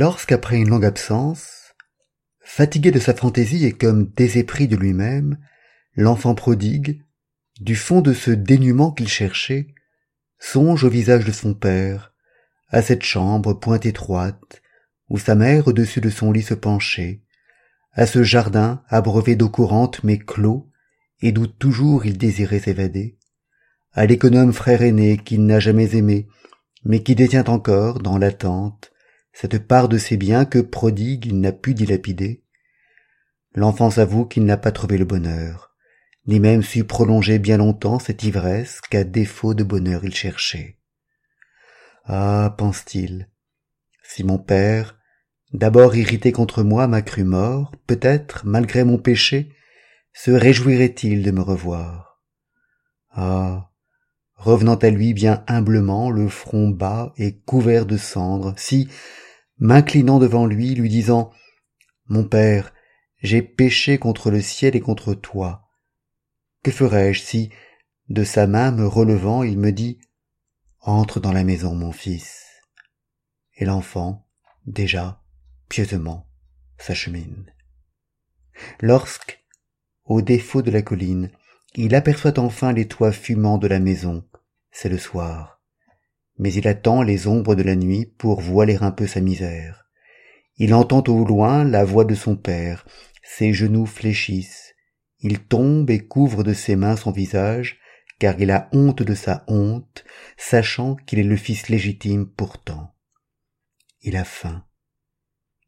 [0.00, 1.74] lorsqu'après une longue absence
[2.40, 5.38] fatigué de sa fantaisie et comme désépris de lui-même
[5.94, 7.02] l'enfant prodigue
[7.60, 9.74] du fond de ce dénuement qu'il cherchait
[10.38, 12.09] songe au visage de son père
[12.70, 14.62] à cette chambre point étroite
[15.08, 17.22] où sa mère au-dessus de son lit se penchait
[17.92, 20.70] à ce jardin abreuvé d'eau courante mais clos
[21.20, 23.18] et d'où toujours il désirait s'évader
[23.92, 26.28] à l'économe frère aîné qu'il n'a jamais aimé
[26.84, 28.92] mais qui détient encore dans l'attente
[29.32, 32.42] cette part de ses biens que prodigue il n'a pu dilapider.
[33.54, 35.70] L'enfant s'avoue qu'il n'a pas trouvé le bonheur
[36.26, 40.76] ni même su prolonger bien longtemps cette ivresse qu'à défaut de bonheur il cherchait
[42.12, 43.28] ah pense-t-il.
[44.02, 44.98] Si mon père
[45.52, 49.52] d'abord irrité contre moi m'a cru mort peut-être malgré mon péché
[50.12, 52.20] se réjouirait-il de me revoir?
[53.10, 53.70] Ah
[54.34, 58.88] revenant à lui bien humblement le front bas et couvert de cendres si
[59.58, 61.30] m'inclinant devant lui lui disant
[62.06, 62.72] mon père
[63.22, 65.68] j'ai péché contre le ciel et contre toi.
[66.64, 67.50] Que ferais-je si
[68.08, 70.00] de sa main me relevant il me dit
[70.82, 72.46] entre dans la maison mon fils.
[73.56, 74.26] Et l'enfant
[74.66, 75.22] déjà
[75.68, 76.26] pieusement
[76.78, 77.52] s'achemine.
[78.80, 79.44] Lorsque
[80.04, 81.30] au défaut de la colline
[81.74, 84.24] il aperçoit enfin les toits fumants de la maison
[84.70, 85.60] c'est le soir.
[86.38, 89.90] Mais il attend les ombres de la nuit pour voiler un peu sa misère.
[90.56, 92.86] Il entend au loin la voix de son père.
[93.22, 94.74] Ses genoux fléchissent.
[95.18, 97.78] Il tombe et couvre de ses mains son visage
[98.20, 100.04] car il a honte de sa honte
[100.36, 102.94] sachant qu'il est le fils légitime pourtant.
[104.02, 104.64] Il a faim.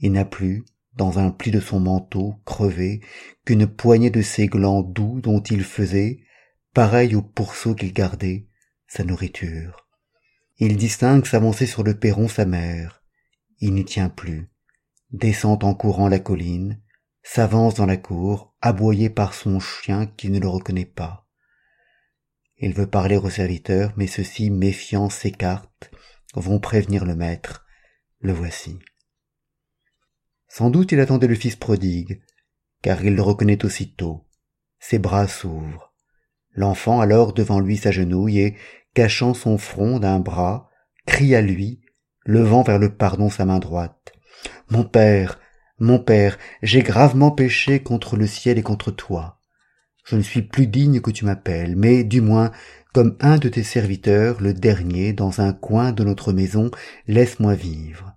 [0.00, 3.00] Il n'a plus dans un pli de son manteau crevé
[3.44, 6.24] qu'une poignée de ces glands doux dont il faisait
[6.74, 8.48] pareil au pourceau qu'il gardait
[8.88, 9.86] sa nourriture.
[10.58, 13.04] Il distingue s'avancer sur le perron sa mère.
[13.60, 14.50] Il n'y tient plus.
[15.12, 16.80] Descend en courant la colline
[17.22, 21.29] s'avance dans la cour aboyé par son chien qui ne le reconnaît pas
[22.60, 25.90] il veut parler aux serviteurs mais ceux-ci méfiants s'écartent
[26.34, 27.66] vont prévenir le maître.
[28.20, 28.78] Le voici.
[30.48, 32.20] Sans doute il attendait le fils prodigue
[32.82, 34.26] car il le reconnaît aussitôt.
[34.78, 35.94] Ses bras s'ouvrent.
[36.52, 38.56] L'enfant alors devant lui s'agenouille et
[38.94, 40.68] cachant son front d'un bras
[41.06, 41.80] crie à lui
[42.24, 44.12] levant vers le pardon sa main droite
[44.68, 45.40] mon père
[45.78, 49.39] mon père j'ai gravement péché contre le ciel et contre toi
[50.10, 52.50] je ne suis plus digne que tu m'appelles mais du moins
[52.92, 56.72] comme un de tes serviteurs le dernier dans un coin de notre maison
[57.06, 58.16] laisse-moi vivre.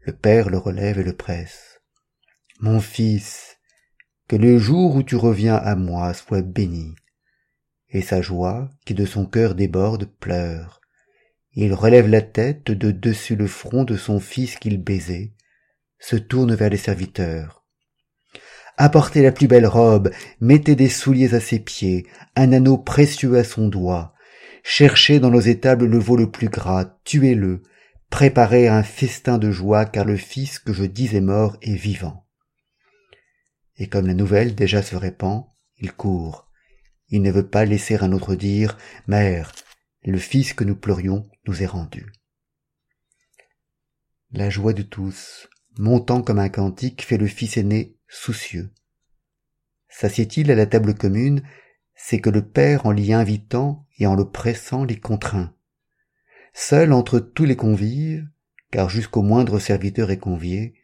[0.00, 1.82] Le père le relève et le presse.
[2.60, 3.58] Mon fils
[4.28, 6.94] que le jour où tu reviens à moi soit béni.
[7.90, 10.80] Et sa joie qui de son cœur déborde pleure.
[11.52, 15.34] Il relève la tête de dessus le front de son fils qu'il baisait.
[15.98, 17.65] Se tourne vers les serviteurs
[18.76, 20.10] apportez la plus belle robe
[20.40, 24.14] mettez des souliers à ses pieds un anneau précieux à son doigt.
[24.62, 27.62] Cherchez dans nos étables le veau le plus gras tuez-le.
[28.10, 32.26] Préparez un festin de joie car le fils que je disais mort est vivant.
[33.76, 35.44] Et comme la nouvelle déjà se répand
[35.78, 36.50] il court.
[37.08, 38.76] Il ne veut pas laisser un autre dire
[39.06, 39.52] mère
[40.04, 42.06] le fils que nous pleurions nous est rendu
[44.32, 45.48] la joie de tous
[45.78, 48.70] montant comme un cantique fait le fils aîné soucieux.
[49.88, 51.42] S'assied-il à la table commune
[51.96, 55.54] c'est que le père en l'y invitant et en le pressant l'y contraint.
[56.52, 58.28] Seul entre tous les convives
[58.70, 60.74] car jusqu'au moindre serviteur est convié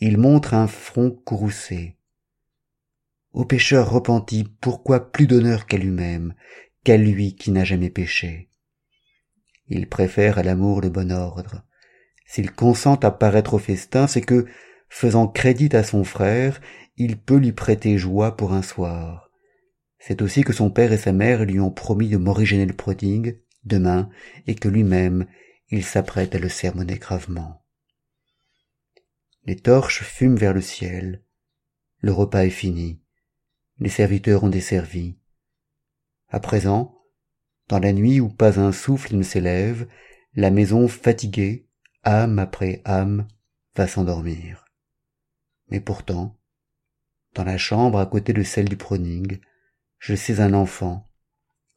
[0.00, 1.96] il montre un front courroucé.
[3.32, 6.34] Au pécheur repenti pourquoi plus d'honneur qu'à lui-même
[6.84, 8.50] qu'à lui qui n'a jamais péché?
[9.68, 11.62] Il préfère à l'amour le bon ordre.
[12.26, 14.46] S'il consent à paraître au festin c'est que
[14.88, 16.60] faisant crédit à son frère
[16.96, 19.30] il peut lui prêter joie pour un soir.
[19.98, 23.40] C'est aussi que son père et sa mère lui ont promis de m'originer le prodigue
[23.64, 24.08] demain
[24.46, 25.26] et que lui-même
[25.68, 27.64] il s'apprête à le sermonner gravement.
[29.44, 31.22] Les torches fument vers le ciel.
[31.98, 33.00] Le repas est fini.
[33.78, 35.18] Les serviteurs ont desservi.
[36.28, 36.94] À présent
[37.68, 39.86] dans la nuit où pas un souffle ne s'élève
[40.34, 41.68] la maison fatiguée
[42.04, 43.26] âme après âme
[43.74, 44.65] va s'endormir
[45.68, 46.36] mais pourtant
[47.34, 49.40] dans la chambre à côté de celle du pronigue
[49.98, 51.08] je sais un enfant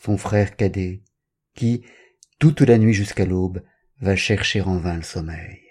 [0.00, 1.02] son frère cadet
[1.54, 1.84] qui
[2.38, 3.62] toute la nuit jusqu'à l'aube
[4.00, 5.63] va chercher en vain le sommeil.